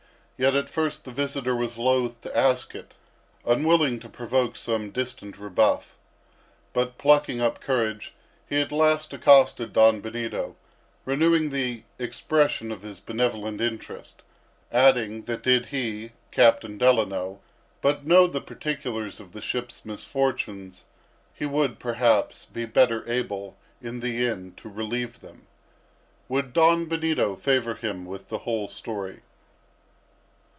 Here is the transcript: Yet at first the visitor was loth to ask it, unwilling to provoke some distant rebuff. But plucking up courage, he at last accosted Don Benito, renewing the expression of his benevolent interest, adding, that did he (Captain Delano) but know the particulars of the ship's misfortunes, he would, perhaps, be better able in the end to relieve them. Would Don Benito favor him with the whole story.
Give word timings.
Yet 0.43 0.55
at 0.55 0.71
first 0.71 1.05
the 1.05 1.11
visitor 1.11 1.55
was 1.55 1.77
loth 1.77 2.21
to 2.21 2.35
ask 2.35 2.73
it, 2.73 2.95
unwilling 3.45 3.99
to 3.99 4.09
provoke 4.09 4.55
some 4.55 4.89
distant 4.89 5.37
rebuff. 5.37 5.95
But 6.73 6.97
plucking 6.97 7.39
up 7.39 7.59
courage, 7.61 8.15
he 8.49 8.59
at 8.59 8.71
last 8.71 9.13
accosted 9.13 9.71
Don 9.71 10.01
Benito, 10.01 10.55
renewing 11.05 11.51
the 11.51 11.83
expression 11.99 12.71
of 12.71 12.81
his 12.81 12.99
benevolent 12.99 13.61
interest, 13.61 14.23
adding, 14.71 15.25
that 15.25 15.43
did 15.43 15.67
he 15.67 16.13
(Captain 16.31 16.79
Delano) 16.79 17.39
but 17.79 18.03
know 18.07 18.25
the 18.25 18.41
particulars 18.41 19.19
of 19.19 19.33
the 19.33 19.41
ship's 19.41 19.85
misfortunes, 19.85 20.85
he 21.35 21.45
would, 21.45 21.77
perhaps, 21.77 22.45
be 22.45 22.65
better 22.65 23.07
able 23.07 23.59
in 23.79 23.99
the 23.99 24.25
end 24.25 24.57
to 24.57 24.69
relieve 24.69 25.21
them. 25.21 25.45
Would 26.29 26.51
Don 26.51 26.87
Benito 26.87 27.35
favor 27.35 27.75
him 27.75 28.07
with 28.07 28.29
the 28.29 28.39
whole 28.39 28.67
story. 28.67 29.19